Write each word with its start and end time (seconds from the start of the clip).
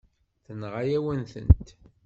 Tenɣa-yawen-tent. 0.45 1.67